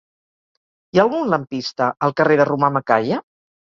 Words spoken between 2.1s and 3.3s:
carrer de Romà Macaya?